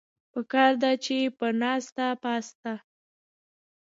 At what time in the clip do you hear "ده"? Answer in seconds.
0.81-0.91